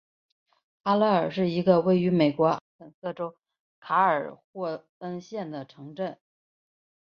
[0.83, 3.35] 哈勒尔是一个位于美国阿肯色州
[3.79, 6.17] 卡尔霍恩县的城镇。